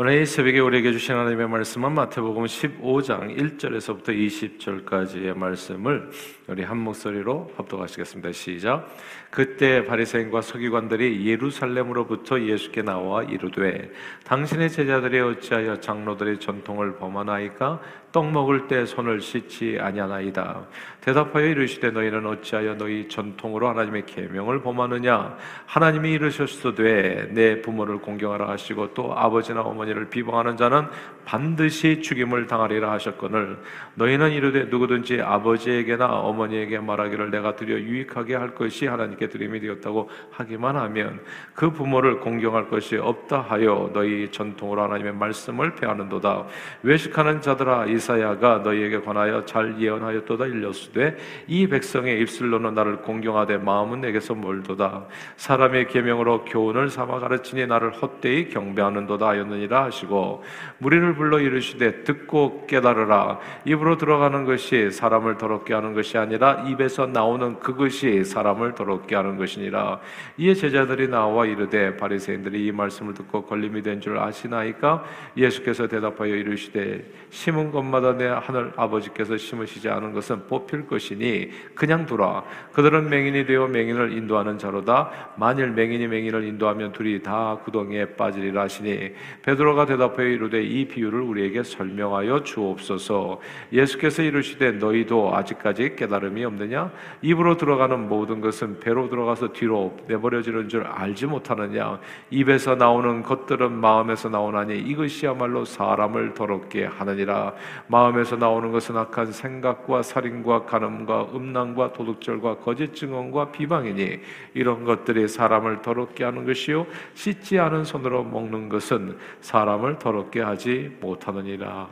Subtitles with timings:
[0.00, 6.08] 오늘 이 새벽에 우리에게 주신 하나님의 말씀은 마태복음 15장 1절에서부터 20절까지의 말씀을
[6.46, 8.30] 우리 한 목소리로 합독하시겠습니다.
[8.30, 8.94] 시작.
[9.30, 13.90] 그때 바리새인과 서기관들이 예루살렘으로부터 예수께 나와 이르되
[14.22, 17.80] 당신의 제자들이 어찌하여 장로들의 전통을 범하나이까
[18.12, 20.66] 떡 먹을 때 손을 씻지 아니하나이다.
[21.00, 25.36] 대답하여 이르시되 너희는 어찌하여 너희 전통으로 하나님의 계명을 범하느냐?
[25.66, 30.86] 하나님이 이르셨으되 내 부모를 공경하라 하시고 또 아버지나 어머니를 비방하는 자는
[31.24, 33.58] 반드시 죽임을 당하리라 하셨거늘.
[33.94, 40.76] 너희는 이르되 누구든지 아버지에게나 어머니에게 말하기를 내가 드려 유익하게 할 것이 하나님께 드림이 되었다고 하기만
[40.76, 41.20] 하면
[41.54, 46.46] 그 부모를 공경할 것이 없다 하여 너희 전통으로 하나님의 말씀을 폐하는도다.
[46.82, 51.16] 외식하는 자들아 이사야가 너희에게 관하여 잘 예언하였도다 일렸으되
[51.46, 55.06] 이 백성의 입술로는 나를 공경하되 마음은 내게서 멀도다.
[55.36, 60.42] 사람의 계명으로 교훈을 삼아 가르치니 나를 헛되이 경배하는도다 하였느니라 하시고
[60.78, 63.38] 무리를 불러 이르시되 듣고 깨달으라.
[63.64, 70.00] 입으로 들어가는 것이 사람을 더럽게 하는 것이 아니라 입에서 나오는 그것이 사람을 더럽게 하는 것이니라.
[70.38, 75.02] 이에 제자들이 나와 이르되 바리새인들이 이 말씀을 듣고 걸림이 된 줄 아시나이까?
[75.36, 82.06] 예수께서 대답하여 이르시되 심은 것 마다 내 하늘 아버지께서 심으시지 않은 것은 뽑힐 것이니 그냥
[82.06, 82.44] 두라.
[82.72, 85.10] 그들은 맹인이 되어 맹인을 인도하는 자로다.
[85.36, 91.62] 만일 맹인이 맹인을 인도하면 둘이 다 구덩이에 빠지리라 하시니 베드로가 대답하여 이르되 이 비유를 우리에게
[91.62, 93.40] 설명하여 주옵소서.
[93.72, 96.90] 예수께서 이르시되 너희도 아직까지 깨달음이 없느냐?
[97.22, 102.00] 입으로 들어가는 모든 것은 배로 들어가서 뒤로 내버려지는 줄 알지 못하느냐?
[102.30, 107.54] 입에서 나오는 것들은 마음에서 나오나니 이것이야말로 사람을 더럽게 하느니라
[107.86, 114.20] 마음에서 나오는 것은 악한 생각과 살인과 간음과 음란과 도둑질과 거짓 증언과 비방이니
[114.54, 121.88] 이런 것들이 사람을 더럽게 하는 것이요 씻지 않은 손으로 먹는 것은 사람을 더럽게 하지 못하느니라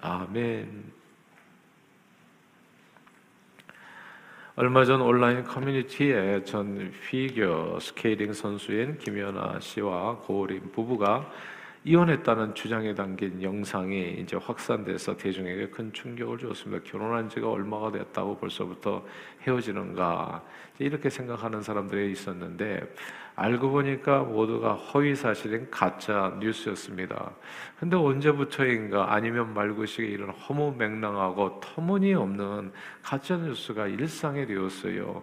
[0.00, 0.92] 아멘.
[4.56, 11.28] 얼마 전 온라인 커뮤니티에 전 피겨 스케이팅 선수인 김연아 씨와 고우림 부부가
[11.86, 16.82] 이혼했다는 주장에 담긴 영상이 이제 확산돼서 대중에게 큰 충격을 줬습니다.
[16.82, 19.04] 결혼한 지가 얼마가 됐다고 벌써부터
[19.42, 20.42] 헤어지는가
[20.78, 22.80] 이렇게 생각하는 사람들이 있었는데
[23.36, 27.32] 알고 보니까 모두가 허위 사실인 가짜 뉴스였습니다.
[27.78, 32.72] 근데 언제부터인가 아니면 말고식의 이런 허무맹랑하고 터무니없는
[33.02, 35.22] 가짜 뉴스가 일상이 되었어요.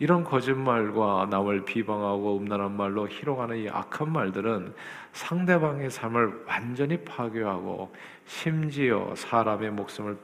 [0.00, 4.72] 이런 거짓말과 남을 비방하고 음란한 말로 희롱하는 이 악한 말들은
[5.18, 7.92] 상대방의 삶을 완전히 파괴하고
[8.24, 10.16] 심지어 사람의 목숨을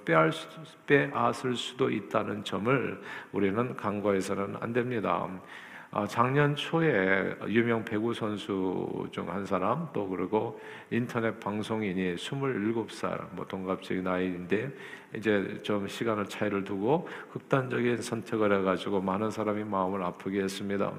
[0.86, 5.28] 빼앗을 수도 있다는 점을 우리는 간과해서는 안 됩니다.
[5.96, 10.60] 아, 작년 초에 유명 배구 선수 중 한 사람 또 그리고
[10.90, 14.72] 인터넷 방송인이 27살 뭐 동갑적인 나이인데
[15.14, 20.92] 이제 좀 시간을 차이를 두고 극단적인 선택을 해가지고 많은 사람이 마음을 아프게 했습니다.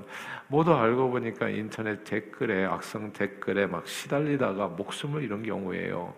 [0.48, 6.14] 모두 알고 보니까 인터넷 댓글에 악성 댓글에 막 시달리다가 목숨을 잃은 경우예요.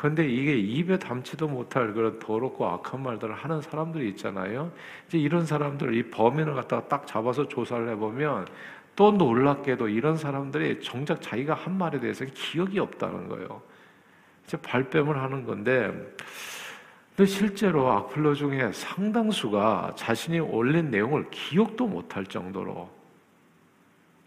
[0.00, 4.72] 그런데 이게 입에 담지도 못할 그런 더럽고 악한 말들을 하는 사람들이 있잖아요.
[5.06, 8.46] 이제 이런 사람들 이 범인을 갖다가 딱 잡아서 조사를 해보면
[8.96, 13.60] 또 놀랍게도 이런 사람들이 정작 자기가 한 말에 대해서 기억이 없다는 거예요.
[14.46, 15.92] 이제 발뺌을 하는 건데,
[17.14, 22.88] 근데 실제로 악플러 중에 상당수가 자신이 올린 내용을 기억도 못할 정도로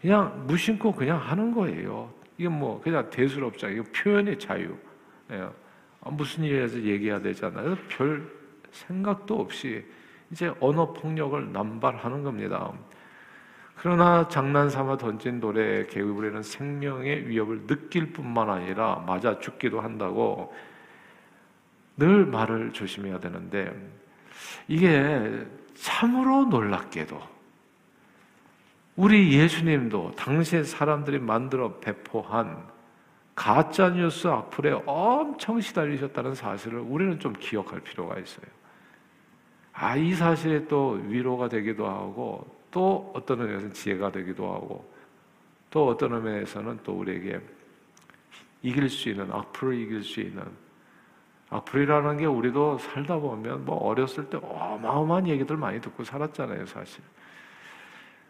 [0.00, 2.14] 그냥 무심코 그냥 하는 거예요.
[2.38, 4.72] 이게 뭐 그냥 대수롭지 않고 표현의 자유.
[5.32, 5.63] 예.
[6.04, 7.76] 아, 무슨 일에서 얘기해야 되잖아요.
[7.88, 8.30] 별
[8.70, 9.84] 생각도 없이
[10.30, 12.72] 이제 언어 폭력을 남발하는 겁니다.
[13.76, 20.54] 그러나 장난삼아 던진 돌에 개구리는 생명의 위협을 느낄 뿐만 아니라 맞아 죽기도 한다고
[21.96, 23.72] 늘 말을 조심해야 되는데
[24.68, 27.20] 이게 참으로 놀랍게도
[28.96, 32.73] 우리 예수님도 당시에 사람들이 만들어 배포한
[33.34, 38.46] 가짜 뉴스 악플에 엄청 시달리셨다는 사실을 우리는 좀 기억할 필요가 있어요.
[39.72, 44.92] 아, 이 사실이 또 위로가 되기도 하고 또 어떤 의미에서는 지혜가 되기도 하고
[45.70, 47.40] 또 어떤 의미에서는 또 우리에게
[48.62, 50.44] 이길 수 있는 악플을 이길 수 있는
[51.50, 57.02] 악플이라는 게 우리도 살다 보면 뭐 어렸을 때 어마어마한 얘기들 많이 듣고 살았잖아요, 사실.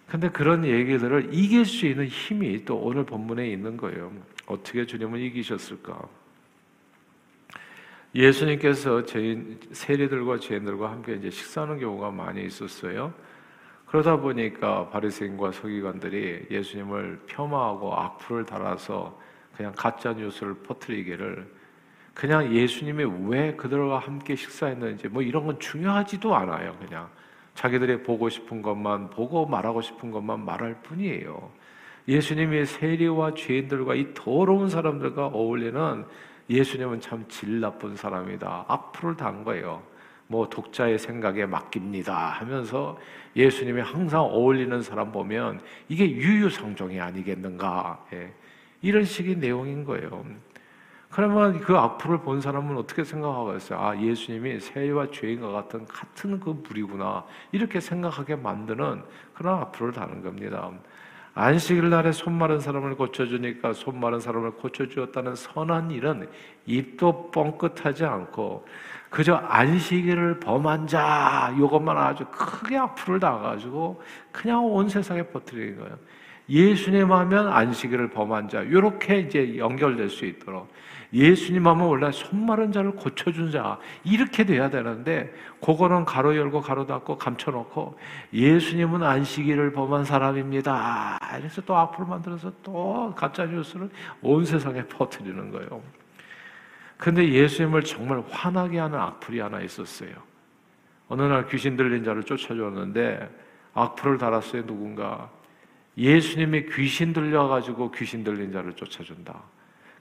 [0.06, 4.12] 근데 그런 얘기들을 이길 수 있는 힘이 또 오늘 본문에 있는 거예요.
[4.46, 6.08] 어떻게 주님을 이기셨을까?
[8.14, 13.12] 예수님께서 죄인 세리들과 죄인들과 함께 이제 식사하는 경우가 많이 있었어요.
[13.86, 19.20] 그러다 보니까 바리새인과 서기관들이 예수님을 폄하하고 악플을 달아서
[19.56, 21.46] 그냥 가짜 뉴스를 퍼뜨리기를
[22.12, 26.76] 그냥 예수님이 왜 그들과 함께 식사했는지 뭐 이런 건 중요하지도 않아요.
[26.78, 27.08] 그냥
[27.54, 31.50] 자기들이 보고 싶은 것만 보고 말하고 싶은 것만 말할 뿐이에요.
[32.06, 36.04] 예수님이 세리와 죄인들과 이 더러운 사람들과 어울리는
[36.50, 38.66] 예수님은 참 질 나쁜 사람이다.
[38.68, 39.82] 악플을 단 거예요.
[40.26, 42.98] 뭐 독자의 생각에 맡깁니다 하면서
[43.36, 48.32] 예수님이 항상 어울리는 사람 보면 이게 유유상종이 아니겠는가 예.
[48.80, 50.24] 이런 식의 내용인 거예요.
[51.10, 53.78] 그러면 그 악플을 본 사람은 어떻게 생각하겠어요?
[53.78, 59.02] 아 예수님이 세와 죄인과 같은 같은 그 불이구나 이렇게 생각하게 만드는
[59.34, 60.70] 그런 악플을 다는 겁니다.
[61.36, 66.28] 안식일 날에 손 마른 사람을 고쳐주니까 손 마른 사람을 고쳐주었다는 선한 일은
[66.64, 68.64] 입도 뻥끗하지 않고
[69.10, 74.00] 그저 안식일을 범한 자 이것만 아주 크게 악플을 당가지고
[74.30, 75.98] 그냥 온 세상에 퍼뜨리는 거예요.
[76.48, 80.68] 예수님 하면 안식일을 범한 자 이렇게 이제 연결될 수 있도록
[81.14, 86.86] 예수님 하면 원래 손 마른 자를 고쳐준 자 이렇게 돼야 되는데 그거는 가로 열고 가로
[86.86, 87.96] 닫고 감춰놓고
[88.32, 91.20] 예수님은 안식일을 범한 사람입니다.
[91.38, 93.88] 그래서 또 악플 만들어서 또 가짜 뉴스를
[94.22, 95.80] 온 세상에 퍼뜨리는 거예요.
[96.96, 100.10] 근데 예수님을 정말 화나게 하는 악플이 하나 있었어요.
[101.08, 103.30] 어느 날 귀신 들린 자를 쫓아줬는데
[103.74, 105.30] 악플을 달았어요 누군가
[105.96, 109.53] 예수님이 귀신 들려가지고 귀신 들린 자를 쫓아준다.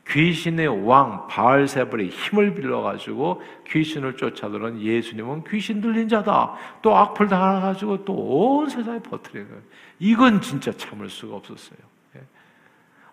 [0.08, 6.54] 귀신의 왕 바알세불의 힘을 빌려가지고 귀신을 쫓아들은 예수님은 귀신 들린 자다.
[6.82, 9.64] 또 악플 달아가지고 또 온 세상에 퍼뜨리는 거예요.
[10.00, 11.80] 이건 진짜 참을 수가 없었어요.
[12.18, 12.22] 예.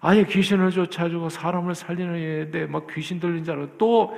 [0.01, 4.15] 아예 귀신을 쫓아주고 사람을 살리는 일인데 막 귀신 들린 자로 또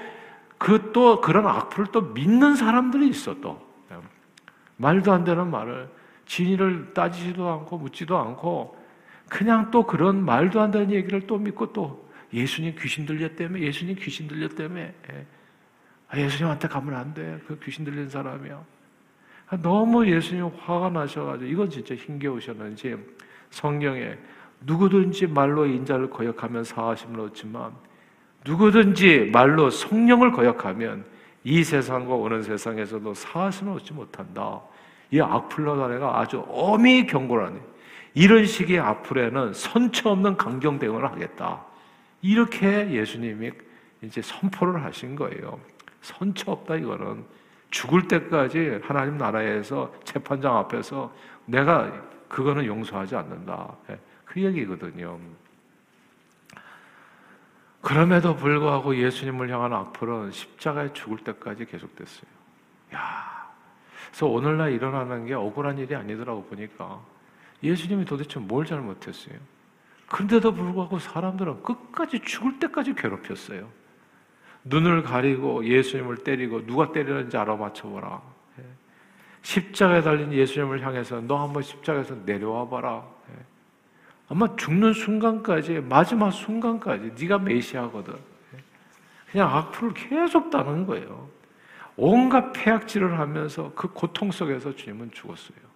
[0.59, 3.61] 그 또 그런 악플을 또 믿는 사람들이 있어 또
[3.91, 3.97] 예.
[4.77, 5.91] 말도 안 되는 말을
[6.27, 8.77] 진위를 따지지도 않고 묻지도 않고
[9.29, 12.02] 그냥 또 그런 말도 안 되는 얘기를 또 믿고 또
[12.33, 15.27] 예수님 귀신 들렸다며 예수님 귀신 들렸다며 예.
[16.09, 17.41] 아, 예수님한테 가면 안 돼.
[17.47, 18.65] 그 귀신 들린 사람이요.
[19.49, 22.97] 아, 너무 예수님 화가 나셔가지고 이건 진짜 힘겨우셨는지
[23.51, 24.17] 성경에
[24.61, 27.73] 누구든지 말로 인자를 거역하면 사하심을 얻지만
[28.45, 31.05] 누구든지 말로 성령을 거역하면
[31.45, 34.61] 이 세상과 오는 세상에서도 사하심을 얻지 못한다.
[35.11, 37.59] 이 악플러다네가 아주 엄히 경고하네.
[38.15, 41.65] 이런 식의 악플에는 선처 없는 강경 대응을 하겠다.
[42.23, 43.51] 이렇게 예수님이
[44.03, 45.61] 이제 선포를 하신 거예요.
[46.01, 47.25] 선처 없다 이거는
[47.71, 51.15] 죽을 때까지 하나님 나라에서 재판장 앞에서
[51.47, 51.93] 내가
[52.29, 53.77] 그거는 용서하지 않는다.
[53.91, 55.19] 예, 그 얘기거든요.
[57.81, 62.31] 그럼에도 불구하고 예수님을 향한 악플은 십자가에 죽을 때까지 계속됐어요.
[62.95, 63.51] 야,
[64.07, 67.01] 그래서 오늘날 일어나는 게 억울한 일이 아니더라고 보니까
[67.63, 69.37] 예수님이 도대체 뭘 잘못했어요?
[70.13, 73.67] 그런데도 불구하고 사람들은 끝까지 죽을 때까지 괴롭혔어요.
[74.65, 78.23] 눈을 가리고 예수님을 때리고 누가 때리는지 알아맞혀보라.
[78.59, 78.63] 예.
[79.41, 83.03] 십자가에 달린 예수님을 향해서 너 한번 십자가에서 내려와 봐라.
[83.31, 83.43] 예.
[84.29, 88.13] 아마 죽는 순간까지 마지막 순간까지 네가 메시아거든.
[88.15, 88.59] 예.
[89.33, 91.27] 그냥 악플을 계속 따는 거예요.
[91.97, 95.72] 온갖 폐악질을 하면서 그 고통 속에서 주님은 죽었어요.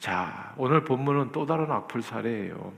[0.00, 2.72] 자, 오늘 본문은 또 다른 악플 사례예요.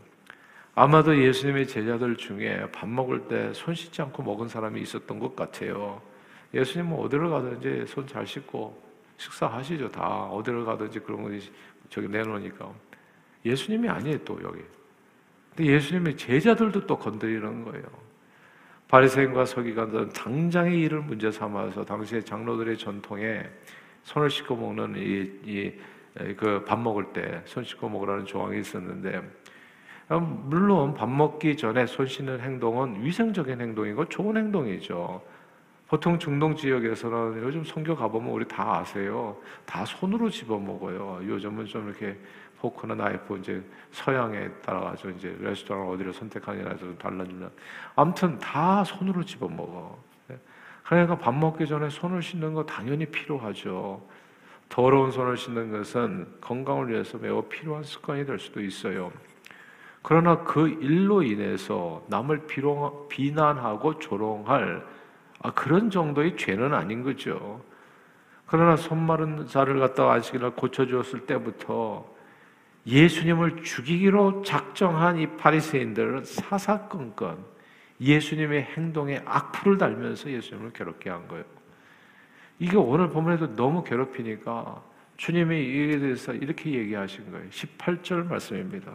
[0.75, 6.03] 아마도 예수님의 제자들 중에 밥 먹을 때 손 씻지 않고 먹은 사람이 있었던 것 같아요.
[6.53, 8.83] 예수님은 뭐 어디를 가든지 손 잘 씻고
[9.19, 9.91] 식사하시죠.
[9.91, 11.31] 다 어디를 가든지 그런 거
[11.89, 12.69] 저기 내놓으니까.
[13.45, 14.61] 예수님이 아니에요, 또 여기.
[15.55, 17.85] 근데 예수님의 제자들도 또 건드리는 거예요.
[18.89, 23.49] 바리새인과 서기관들은 당장의 일을 문제 삼아서 당시의 장로들의 전통에
[24.03, 25.73] 손을 씻고 먹는 이, 이
[26.37, 29.23] 그 밥 먹을 때 손 씻고 먹으라는 조항이 있었는데
[30.13, 35.23] 음, 물론 밥 먹기 전에 손 씻는 행동은 위생적인 행동이고 좋은 행동이죠.
[35.89, 39.37] 보통 중동 지역에서는 요즘 성교 가보면 우리 다 아세요.
[39.67, 41.21] 다 손으로 집어 먹어요.
[41.27, 42.19] 요즘은 좀 이렇게
[42.59, 47.49] 포크나 나이프 이제 서양에 따라가지고 이제 레스토랑 어디를 선택하느냐에 좀 달라지는.
[47.97, 49.99] 아무튼 다 손으로 집어 먹어.
[50.85, 54.03] 그러니까 밥 먹기 전에 손을 씻는 거 당연히 필요하죠.
[54.73, 59.13] 더러운 손을 씻는 것은 건강을 위해서 매우 필요한 습관이 될 수도 있어요.
[60.01, 62.47] 그러나 그 일로 인해서 남을
[63.11, 64.83] 비난하고 조롱할
[65.41, 67.63] 아, 그런 정도의 죄는 아닌 거죠.
[68.47, 72.11] 그러나 손 마른 자를 갖다가 안식일날 고쳐주었을 때부터
[72.87, 77.45] 예수님을 죽이기로 작정한 이 바리새인들은 사사건건
[78.01, 81.45] 예수님의 행동에 악플을 달면서 예수님을 괴롭게 한 거예요.
[82.63, 84.81] 이게 오늘 본문에도 너무 괴롭히니까
[85.17, 87.49] 주님이 이에 대해서 이렇게 얘기하신 거예요.
[87.51, 88.93] 18절 말씀입니다.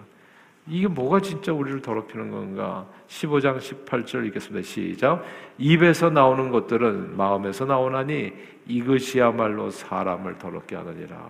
[0.67, 2.87] 이게 뭐가 진짜 우리를 더럽히는 건가?
[3.09, 4.65] 15장 18절 읽겠습니다.
[4.65, 5.25] 시작.
[5.57, 8.31] 입에서 나오는 것들은 마음에서 나오나니
[8.67, 11.29] 이것이야말로 사람을 더럽게 하느니라.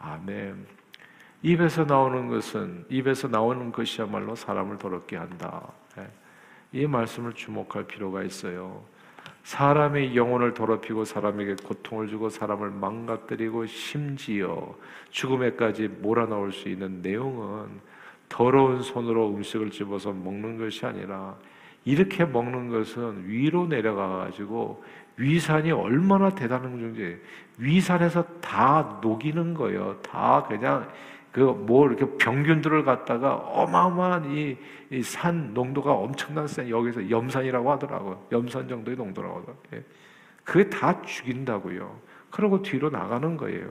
[0.00, 0.66] 아멘.
[1.44, 5.62] 입에서 나오는 것은 입에서 나오는 것이야말로 사람을 더럽게 한다.
[5.98, 6.08] 예.
[6.72, 8.82] 이 말씀을 주목할 필요가 있어요.
[9.46, 14.74] 사람의 영혼을 더럽히고 사람에게 고통을 주고 사람을 망가뜨리고 심지어
[15.10, 17.68] 죽음에까지 몰아넣을 수 있는 내용은
[18.28, 21.36] 더러운 손으로 음식을 집어서 먹는 것이 아니라
[21.84, 24.82] 이렇게 먹는 것은 위로 내려가 가지고
[25.16, 27.16] 위산이 얼마나 대단한 건지
[27.56, 29.96] 위산에서 다 녹이는 거예요.
[30.02, 30.90] 다 그냥
[31.36, 34.56] 그뭐 이렇게 병균들을 갖다가 어마어마한 이
[35.02, 38.24] 산 농도가 엄청난 센 여기서 염산이라고 하더라고요.
[38.32, 39.62] 염산 정도의 농도라고 하더라고요.
[39.74, 39.84] 예.
[40.44, 42.00] 그게 다 죽인다고요.
[42.30, 43.68] 그러고 뒤로 나가는 거예요.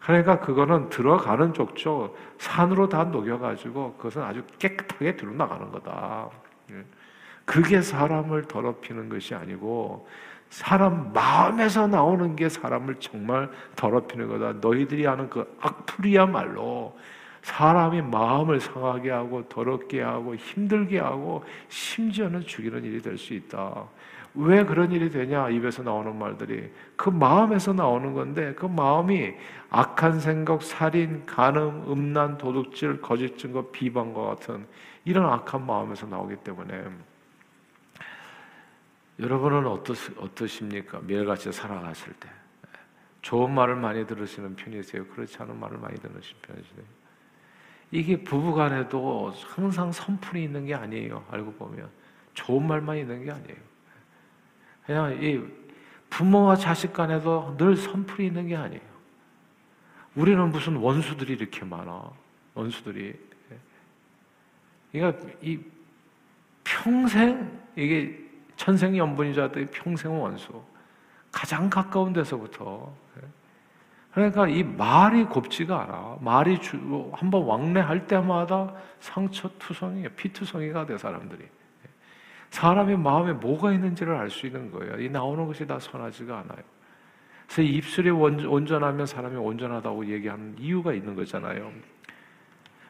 [0.00, 6.28] 그러니까 그거는 들어가는 족족 산으로 다 녹여가지고 그것은 아주 깨끗하게 뒤로 나가는 거다.
[6.72, 6.84] 예.
[7.46, 10.06] 그게 사람을 더럽히는 것이 아니고
[10.52, 14.52] 사람 마음에서 나오는 게 사람을 정말 더럽히는 거다.
[14.60, 16.94] 너희들이 하는 그 악플이야말로
[17.40, 23.86] 사람이 마음을 상하게 하고 더럽게 하고 힘들게 하고 심지어는 죽이는 일이 될 수 있다.
[24.34, 25.48] 왜 그런 일이 되냐?
[25.48, 29.32] 입에서 나오는 말들이 그 마음에서 나오는 건데 그 마음이
[29.70, 34.66] 악한 생각, 살인, 간음, 음란, 도둑질, 거짓 증거, 비방과 같은
[35.06, 36.84] 이런 악한 마음에서 나오기 때문에
[39.22, 41.00] 여러분은 어떠, 어떠십니까?
[41.00, 42.28] 매일같이 살아가실 때
[43.20, 45.06] 좋은 말을 많이 들으시는 편이세요?
[45.06, 46.84] 그렇지 않은 말을 많이 들으시는 편이세요?
[47.92, 51.24] 이게 부부간에도 항상 선풀이 있는 게 아니에요.
[51.30, 51.88] 알고 보면
[52.34, 53.58] 좋은 말만 있는 게 아니에요.
[54.84, 55.40] 그냥 이
[56.10, 58.82] 부모와 자식 간에도 늘 선풀이 있는 게 아니에요.
[60.16, 62.10] 우리는 무슨 원수들이 이렇게 많아.
[62.54, 63.14] 원수들이.
[64.90, 65.60] 그러니까 이
[66.64, 68.31] 평생 이게
[68.62, 70.62] 천생 연분이자들이 평생 원수.
[71.32, 72.94] 가장 가까운 데서부터.
[74.12, 76.18] 그러니까 이 말이 곱지가 않아.
[76.20, 81.44] 말이 주, 한번 왕래할 때마다 상처 투성이, 피투성이가 돼, 사람들이.
[82.50, 85.00] 사람의 마음에 뭐가 있는지를 알 수 있는 거예요.
[85.00, 86.62] 이 나오는 것이 다 선하지가 않아요.
[87.46, 91.72] 그래서 입술이 온전하면 사람이 온전하다고 얘기하는 이유가 있는 거잖아요.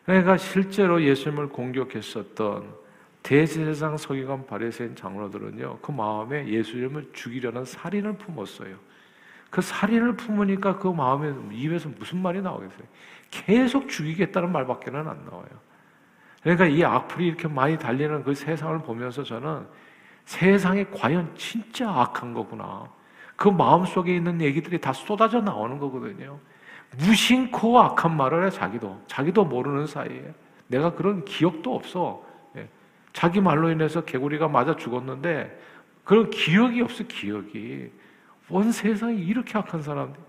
[0.05, 2.82] 그러니까 실제로 예수님을 공격했었던
[3.23, 8.77] 대제사장 서기관 바리새인 장로들은요 그 마음에 예수님을 죽이려는 살인을 품었어요.
[9.51, 12.87] 그 살인을 품으니까 그 마음에 입에서 무슨 말이 나오겠어요?
[13.31, 15.49] 계속 죽이겠다는 말밖에는 안 나와요.
[16.43, 19.67] 그러니까 이 악플이 이렇게 많이 달리는 그 세상을 보면서 저는
[20.25, 22.89] 세상이 과연 진짜 악한 거구나.
[23.37, 26.39] 그 마음 속에 있는 얘기들이 다 쏟아져 나오는 거거든요.
[26.99, 30.33] 무심코 악한 말을 해 자기도 자기도 모르는 사이에
[30.67, 32.25] 내가 그런 기억도 없어.
[33.13, 35.61] 자기 말로 인해서 개구리가 맞아 죽었는데
[36.05, 37.91] 그런 기억이 없어 기억이.
[38.49, 40.21] 온 세상에 이렇게 악한 사람들.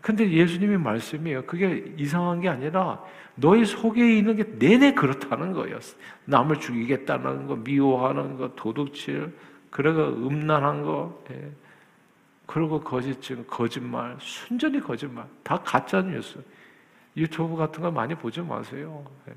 [0.00, 1.46] 근데 예수님의 말씀이에요.
[1.46, 3.02] 그게 이상한 게 아니라
[3.36, 5.78] 너희 속에 있는 게 내내 그렇다는 거예요.
[6.26, 9.34] 남을 죽이겠다는 거 미워하는 거 도둑질
[9.70, 11.50] 그래가 음란한 거 예.
[12.46, 15.26] 그리고 거짓 증 거짓말 순전히 거짓말.
[15.42, 16.38] 다 가짜 뉴스.
[17.16, 19.04] 유튜브 같은 거 많이 보지 마세요.
[19.28, 19.32] 예.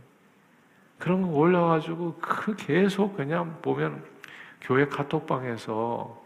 [0.98, 4.04] 그런 거 올려가지고 그 계속 그냥 보면
[4.62, 6.25] 교회 카톡방에서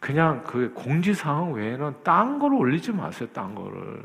[0.00, 4.04] 그냥 그 공지사항 외에는 딴 거를 올리지 마세요, 딴 거를.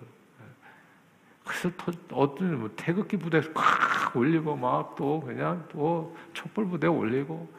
[1.43, 1.69] 그래서
[2.11, 7.49] 어떤 뭐 태극기 부대 꽉 올리고 막 또 그냥 또 촛불 부대 올리고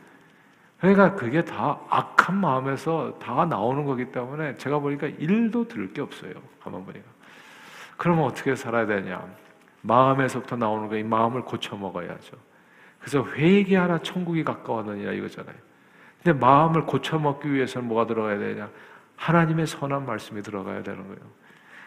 [0.78, 6.32] 그러니까 그게 다 악한 마음에서 다 나오는 거기 때문에 제가 보니까 일도 들을 게 없어요.
[6.61, 7.04] 가만 보니까.
[7.97, 9.26] 그러면 어떻게 살아야 되냐?
[9.82, 12.37] 마음에서부터 나오는 거이 마음을 고쳐 먹어야죠.
[12.99, 15.54] 그래서 회개하라 천국이 가까웠느니라 이거잖아요.
[16.23, 18.68] 근데 마음을 고쳐 먹기 위해서는 뭐가 들어가야 되냐?
[19.16, 21.20] 하나님의 선한 말씀이 들어가야 되는 거예요.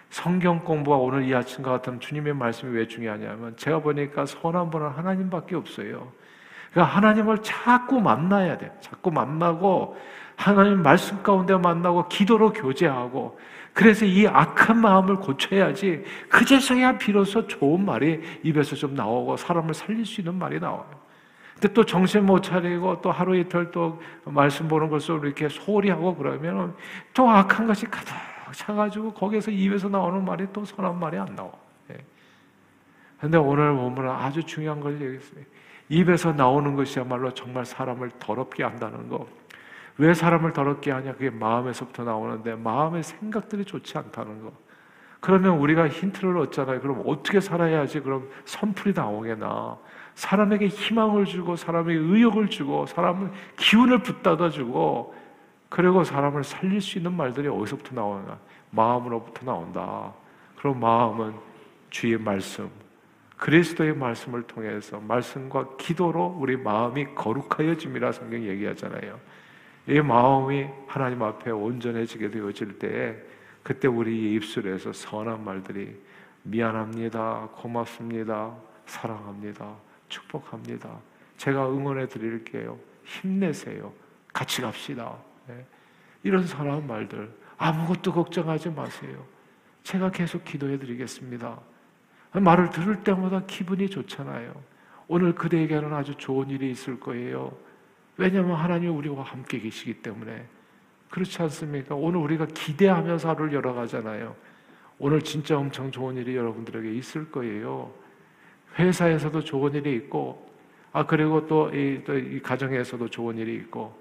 [0.10, 5.56] 성경 공부와 오늘 이 아침과 같은 주님의 말씀이 왜 중요하냐면 제가 보니까 선한 분은 하나님밖에
[5.56, 6.12] 없어요.
[6.72, 8.72] 그러니까 하나님을 자꾸 만나야 돼.
[8.82, 9.98] 자꾸 만나고
[10.36, 13.40] 하나님 말씀 가운데 만나고 기도로 교제하고
[13.74, 20.22] 그래서 이 악한 마음을 고쳐야지 그제서야 비로소 좋은 말이 입에서 좀 나오고 사람을 살릴 수
[20.22, 20.90] 있는 말이 나와요.
[21.54, 26.16] 근데 또 정신 못 차리고 또 하루 이틀 또 말씀 보는 것으로 이렇게 소홀히 하고
[26.16, 26.76] 그러면
[27.14, 28.14] 또 악한 것이 가득
[28.54, 31.52] 차가지고 거기에서 입에서 나오는 말이 또 선한 말이 안 나와.
[31.92, 31.98] 예.
[33.20, 35.44] 근데 오늘 보면 아주 중요한 걸 얘기했어요.
[35.88, 39.28] 입에서 나오는 것이야말로 정말 사람을 더럽게 한다는 거.
[39.98, 41.14] 왜 사람을 더럽게 하냐?
[41.14, 44.52] 그게 마음에서부터 나오는데 마음의 생각들이 좋지 않다는 거.
[45.20, 46.82] 그러면 우리가 힌트를 얻잖아요.
[46.82, 48.00] 그럼 어떻게 살아야지?
[48.00, 49.78] 그럼 선풀이 나오게나.
[50.16, 55.16] 사람에게 희망을 주고, 사람에게 의욕을 주고, 사람을 기운을 붙다다 주고,
[55.70, 58.40] 그리고 사람을 살릴 수 있는 말들이 어디서부터 나오나?
[58.72, 60.12] 마음으로부터 나온다.
[60.58, 61.34] 그럼 마음은
[61.92, 62.70] 주의 말씀,
[63.38, 69.20] 그리스도의 말씀을 통해서 말씀과 기도로 우리 마음이 거룩하여짐이라 성경 얘기하잖아요.
[69.88, 73.22] 이 마음이 하나님 앞에 온전해지게 되어질 때
[73.64, 76.00] 그때 우리 입술에서 선한 말들이
[76.44, 77.50] 미안합니다.
[77.54, 78.56] 고맙습니다.
[78.86, 79.76] 사랑합니다.
[80.10, 81.00] 축복합니다.
[81.38, 82.78] 제가 응원해 드릴게요.
[83.04, 83.94] 힘내세요.
[84.34, 85.18] 같이 갑시다.
[85.48, 85.66] 네.
[86.24, 89.26] 이런 선한 말들 아무것도 걱정하지 마세요.
[89.84, 91.60] 제가 계속 기도해 드리겠습니다.
[92.34, 94.54] 말을 들을 때마다 기분이 좋잖아요.
[95.08, 97.52] 오늘 그대에게는 아주 좋은 일이 있을 거예요.
[98.22, 100.46] 왜냐하면 하나님 우리와 함께 계시기 때문에
[101.10, 101.96] 그렇지 않습니까?
[101.96, 104.36] 오늘 우리가 기대하면서 하루를 열어가잖아요.
[105.00, 107.92] 오늘 진짜 엄청 좋은 일이 여러분들에게 있을 거예요.
[108.78, 110.48] 회사에서도 좋은 일이 있고,
[110.94, 112.04] 아 그리고 또이
[112.36, 114.00] 이 가정에서도 좋은 일이 있고,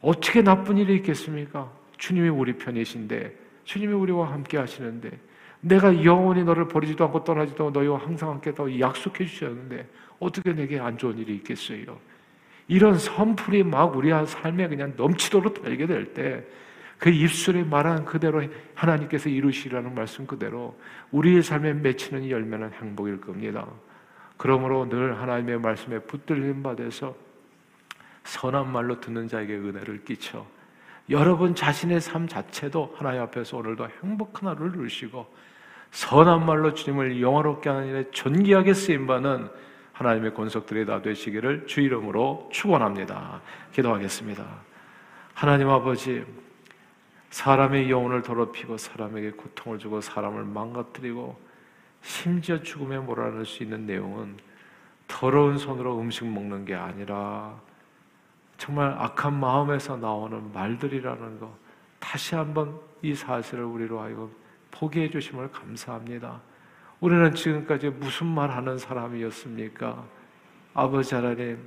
[0.00, 1.70] 어떻게 나쁜 일이 있겠습니까?
[1.98, 5.10] 주님이 우리 편이신데, 주님이 우리와 함께 하시는데,
[5.60, 9.86] 내가 영원히 너를 버리지도 않고 떠나지도 너희와 항상 함께 더 약속해 주셨는데
[10.20, 11.98] 어떻게 내게 안 좋은 일이 있겠어요?
[12.68, 16.46] 이런 선풀이 막 우리 삶에 그냥 넘치도록 달게 될 때
[16.98, 18.42] 그 입술에 말한 그대로
[18.74, 20.76] 하나님께서 이루시라는 말씀 그대로
[21.12, 23.66] 우리의 삶에 맺히는 열매는 행복일 겁니다.
[24.36, 27.16] 그러므로 늘 하나님의 말씀에 붙들림 받아서
[28.24, 30.44] 선한 말로 듣는 자에게 은혜를 끼쳐
[31.08, 35.26] 여러분 자신의 삶 자체도 하나님 앞에서 오늘도 행복한 하루를 누리시고
[35.92, 39.48] 선한 말로 주님을 영화롭게 하는 일에 존귀하게 쓰임 받는
[39.98, 43.40] 하나님의 권속들이 다 되시기를 주 이름으로 축원합니다.
[43.72, 44.46] 기도하겠습니다.
[45.34, 46.24] 하나님 아버지
[47.30, 51.36] 사람의 영혼을 더럽히고 사람에게 고통을 주고 사람을 망가뜨리고
[52.00, 54.36] 심지어 죽음에 몰아넣을 수 있는 내용은
[55.08, 57.60] 더러운 손으로 음식 먹는 게 아니라
[58.56, 61.52] 정말 악한 마음에서 나오는 말들이라는 거
[61.98, 64.30] 다시 한번 이 사실을 우리로 하여금
[64.70, 66.40] 포기해 주심을 감사합니다.
[67.00, 70.04] 우리는 지금까지 무슨 말 하는 사람이었습니까?
[70.74, 71.58] 아버지 하나님,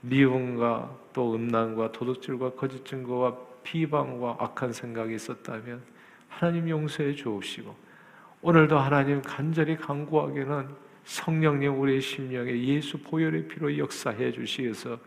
[0.00, 5.82] 미움과 또 음란과 도둑질과 거짓 증거와 비방과 악한 생각이 있었다면
[6.28, 7.74] 하나님 용서해 주옵시고
[8.42, 10.68] 오늘도 하나님 간절히 간구하기는
[11.04, 14.98] 성령님 우리의 심령에 예수 보혈의 피로 역사해 주시어서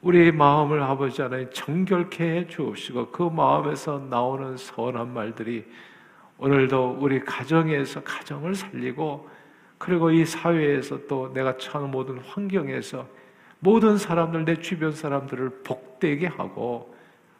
[0.00, 5.66] 우리의 마음을 아버지 하나님 정결케 해 주옵시고 그 마음에서 나오는 선한 말들이
[6.38, 9.28] 오늘도 우리 가정에서 가정을 살리고
[9.78, 13.06] 그리고 이 사회에서 또 내가 처한 모든 환경에서
[13.60, 16.94] 모든 사람들 내 주변 사람들을 복되게 하고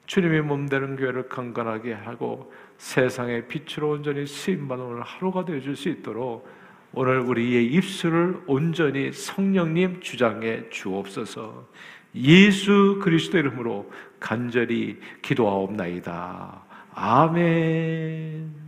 [0.06, 5.88] 주님의 몸 되는 교회를 강건하게 하고 세상의 빛으로 온전히 쓰임받는 오늘 하루가 되어 줄 수
[5.88, 6.46] 있도록
[6.92, 11.66] 오늘 우리의 입술을 온전히 성령님 주장해 주옵소서
[12.14, 16.62] 예수 그리스도 이름으로 간절히 기도하옵나이다.
[16.94, 18.63] 아멘.